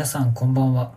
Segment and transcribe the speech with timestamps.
[0.00, 0.94] 皆さんこんばんは。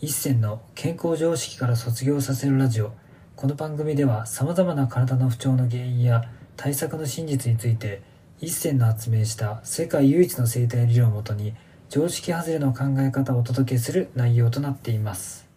[0.00, 2.92] 一銭の健康常識から卒業させるラジオ。
[3.34, 6.22] この番組では様々な体の不調の原因や
[6.54, 8.00] 対策の真実について
[8.40, 11.52] 一銭の発明した世界唯一の生態理論をもとに
[11.88, 15.48] 常識外れの考え方をお届けする内容となっています。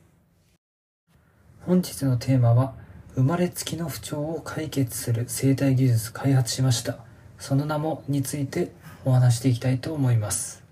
[1.67, 2.73] 本日のテーマは
[3.13, 6.97] 生まれつきの不調を解決する生態技術開発しました。
[7.37, 8.71] その名もについて
[9.05, 10.65] お話していきたいと思います。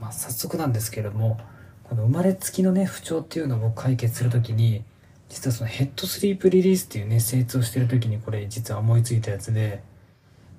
[0.00, 1.38] まあ、早速なんですけれども
[1.84, 4.84] この生まれつきのね不調っていうのを解決するときに
[5.28, 9.82] 実はそのヘッドスリープリリースっていうね精通をしてる時にこれ実は思いついたやつで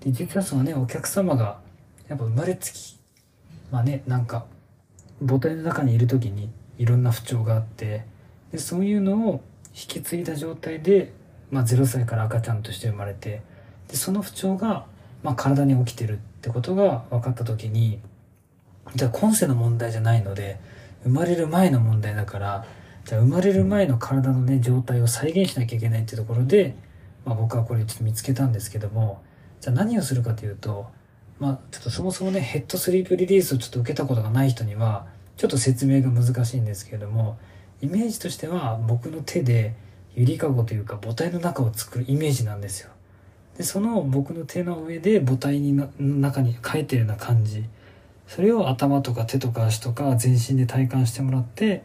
[0.01, 1.59] で実はそのねお客様が
[2.07, 2.97] やっぱ生まれつき
[3.71, 4.45] まあねなんか
[5.25, 8.05] 母体の中にいる時にいろんな不調があって
[8.51, 9.41] でそういうのを
[9.73, 11.11] 引き継いだ状態で、
[11.51, 13.41] まあ、0歳から赤ちゃんとして生まれて
[13.87, 14.85] でその不調が、
[15.23, 17.99] まあ、体に起きてるってことが分かった時に
[18.95, 20.59] じゃあ今世の問題じゃないので
[21.03, 22.65] 生まれる前の問題だから
[23.05, 26.75] じゃあ生まれる前の体のね状態を再現しなきゃいけないっていうところで、
[27.25, 29.21] まあ、僕はこれちょっと見つけたんですけども
[29.61, 30.87] じゃあ何をするかというと
[31.39, 37.37] まあちょっとそもそもねヘッドスリープリリースをちょっと受けたことがない人にはちょっと説明が難しいんですけれども
[37.81, 39.75] イメージとしては僕の手で
[40.15, 42.89] ゆりかごというか母体の中を作るイメージなんですよ。
[43.55, 47.63] でその僕の手の上で母体にの中に書いてるような感じ
[48.27, 51.83] それを頭とか手とか足とか全身で体感してもらって、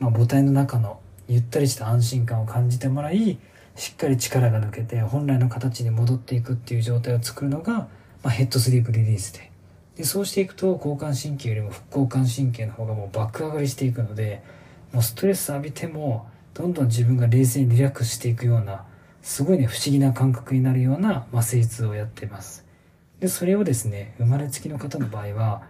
[0.00, 3.38] まあ、母体の中のゆったりした安心感を感じてもらい
[3.76, 7.88] しっかり力が抜けて本来の形に戻っていくっていう状態を作るのが、ま
[8.24, 9.50] あ、ヘッドスリープリリースで。
[9.96, 14.42] でそうしていくと交感神経よりも副交感神経の方がもう爆上がりしていくので
[14.92, 18.84] もうストレス浴びてもどんどん自分が冷静にリラックスしていくような
[19.22, 22.64] すごいね不思議な感覚になるような麻酔術をやってます。
[23.20, 25.62] でそれをですね生まれつきの方の場合は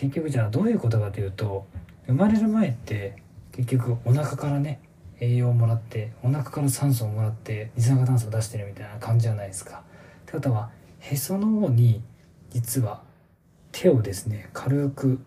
[0.00, 1.66] 結局じゃあどういうことかというと
[2.06, 3.16] 生まれる前って
[3.52, 4.80] 結局お腹からね
[5.20, 9.82] 栄養をもらってお腹から酸素をもらって二酸化炭素を出してるみたいな感じじゃないですか。
[10.22, 12.02] ってことはへその方に
[12.48, 13.02] 実は
[13.72, 15.20] 手をですね軽く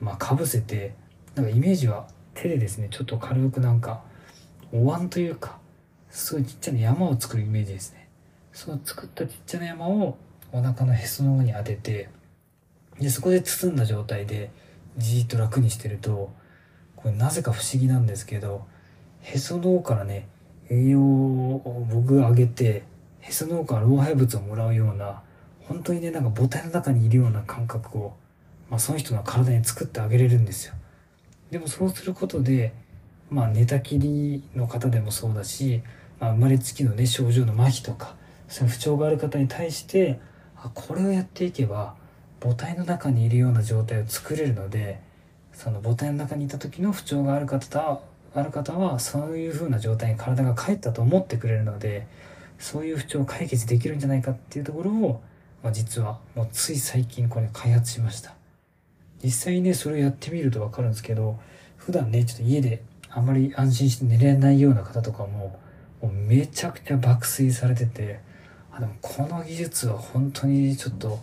[0.00, 0.94] まあかぶせて
[1.34, 4.04] なんかイメージは手でですねちょっと軽くなんか
[4.72, 5.58] お椀というか
[6.10, 8.08] すごいちっちゃな山を作るイメージですね。
[8.52, 10.16] その作ったちっちゃな山を
[10.52, 12.08] お腹のへその方に当てて
[13.02, 14.50] で、そこで包んだ状態で
[14.96, 16.32] じーっと楽にしてると、
[16.96, 18.66] これなぜか不思議なんですけど、
[19.20, 20.28] へその方からね、
[20.70, 22.84] 栄養を僕があげて、
[23.20, 25.22] へその方から老廃物をもらうような、
[25.60, 28.14] 本当にね、なんか母体の中にいるような感覚を、
[28.70, 30.74] まあその人の体に作ってあげれるんですよ。
[31.50, 32.72] でもそうすることで、
[33.30, 35.82] まあ寝たきりの方でもそうだし、
[36.20, 38.16] まあ生まれつきのね、症状の麻痺とか、
[38.48, 40.20] そういう不調がある方に対して、
[40.56, 41.96] あ、これをやっていけば、
[42.42, 45.00] 母体の中にいるような状態を作れるので
[45.52, 48.02] その母体の中にいた時の不調がある方と
[48.34, 52.06] ある方はそういう風な状態に体が帰ったと思ってくれるので
[52.58, 55.22] そういう不調を解決できるんじゃないかっていうところを、
[55.62, 58.34] まあ、実はもうつい最近これ開発しました。
[59.22, 61.38] 実際にねそれをやってみると分かるんですけど
[61.76, 65.60] 普段ねちょっと家であんまり安心して寝れないような方とかも
[66.00, 68.20] もうめちゃくちゃ爆睡されてて
[68.72, 71.20] あでもこの技術は本当にちょっと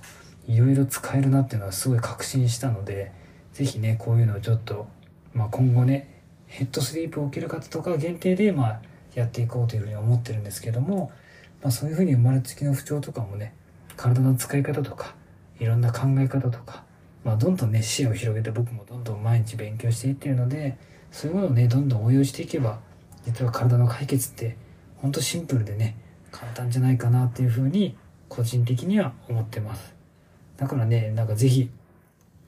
[0.50, 3.12] いろいろ使えるなっていうのはすごい確信したので、
[3.54, 4.88] ぜひね、こういうのをちょっと、
[5.32, 8.82] まあ今後ね、ヘッドスリープを受ける方とか限定で、まあ
[9.14, 11.12] やっていこうというふうに思ってるんですけども、
[11.62, 13.54] まあそういうふうに生まれつきの不調とかもね、
[13.96, 15.14] 体の使い方とか、
[15.60, 16.84] いろんな考え方とか、
[17.24, 20.80] まあどんどんね、視野を広げて僕もどんどん毎日勉強していってるので、
[21.12, 22.80] そういうものをね、どんどん応用していけば、
[23.24, 24.58] 実は体の解決って、
[24.98, 25.96] ほんとシンプルでね、
[26.32, 27.96] 簡単じゃないかなっていうふうに、
[28.30, 29.99] 個人的には思ってます。
[30.60, 31.70] だからね、なんかぜひ、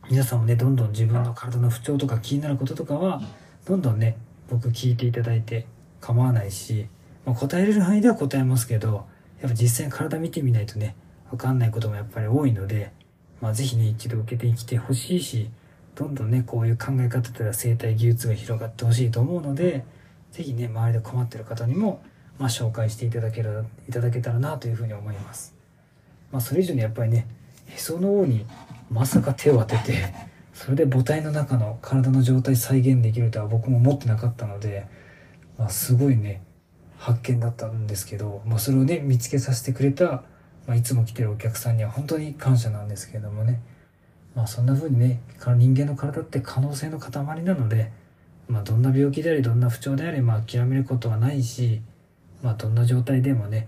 [0.10, 3.22] 皆さんもね、どんどん自分の体の不調とか気になることとかは、
[3.66, 4.18] どんどんね、
[4.50, 5.66] 僕聞いていただいて
[6.02, 6.88] 構わないし、
[7.26, 9.06] まあ、答えれる範囲では答えますけど、
[9.40, 10.94] やっぱ実際に体見てみないとね、
[11.32, 12.92] わかんないこともやっぱり多いので、
[13.40, 15.50] まあぜひね、一度受けてきてほしいし、
[15.96, 19.86] どんどんね、こういう考え方とか生態技術が広がってほしいと思うので、
[20.34, 22.04] ぜひね、周りで困ってる方にも、
[22.38, 25.56] まあ紹介していただける、いただけたらなというふうに思います。
[26.30, 27.28] まあそれ以上にやっぱりね、
[27.76, 28.46] へその緒に
[28.90, 30.14] まさか手を当てて
[30.54, 34.86] それで母体の中の体の状態再現できるとは僕も思ってなかったので、
[35.58, 36.42] まあ、すごいね
[36.98, 43.62] 発見だったんですけど、まあ、それをね見つけさせてくれた、まあ、いつも来てるお客さんには本当に感謝なんですけれどもね。
[44.36, 47.12] まあそんな風にね人間の体って可能性の塊
[47.44, 47.92] なので、
[48.48, 51.82] まあ、どんな病気でありどんな不調であれ、まあ、諦めることはないし、
[52.42, 53.68] まあ、どんな状態でもね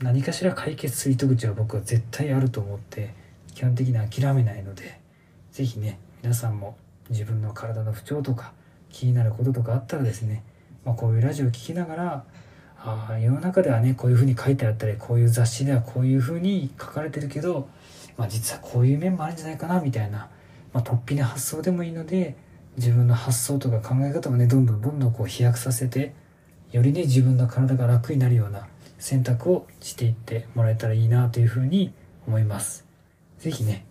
[0.00, 3.14] 何かしら解決する糸口は僕は絶対あると思って
[3.56, 5.00] 基本的に諦めないので、
[5.50, 6.76] ぜひね、皆さんも
[7.08, 8.52] 自分の体の不調とか
[8.90, 10.44] 気になることとかあったらですね、
[10.84, 12.24] まあ、こういうラジオを聴きながら
[12.78, 17.70] ああ世の中ではねこういうふうに書いてあったりこういう雑誌ではこういうふうに書かれてるけど、
[18.18, 20.28] まあ、実はこういう面もあるんじゃないかなみたいな、
[20.74, 22.36] まあ、突飛な発想でもいいので
[22.76, 26.12] 自分の発想とか考え方をねどんどんどんどんこう飛躍させて
[26.72, 28.68] よりね自分の体が楽になるような
[28.98, 31.94] 選択をしていってもらえたらいいなというふうに
[32.26, 32.85] 思います。
[33.46, 33.86] 是非ね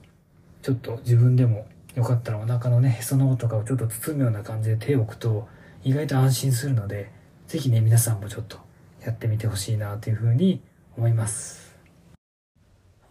[0.61, 1.65] ちょっと自分でも
[1.95, 5.47] よかったらお腹のねへその緒とかをちょっと包むような感じで手を置くと
[5.85, 7.09] 意外と安心するので
[7.47, 8.57] 是非ね皆さんもちょっと
[9.01, 10.61] やってみてほしいなというふうに
[10.97, 11.73] 思います。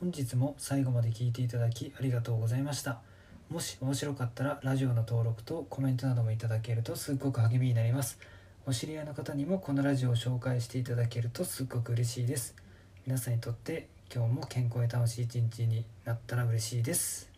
[0.01, 3.01] 本日も最後まで聞いていただきありがとうございました。
[3.49, 8.19] もし面白かったらラジオの登録とコメントなどもいただけるとすっごく励みになります。
[8.67, 12.55] お知り合いの方にもこのラジオを紹介していただけるとすっごく嬉しいです。
[13.07, 17.34] 皆さんにとって今日も健康で楽しい一日になったら嬉しいです。